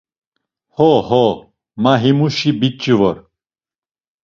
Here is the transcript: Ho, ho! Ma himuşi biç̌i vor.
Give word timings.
Ho, 0.75 0.87
ho! 1.07 1.21
Ma 1.83 1.93
himuşi 2.01 2.51
biç̌i 2.59 2.93
vor. 2.99 3.17